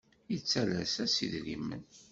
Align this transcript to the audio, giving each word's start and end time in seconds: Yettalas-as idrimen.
Yettalas-as 0.31 1.15
idrimen. 1.25 1.83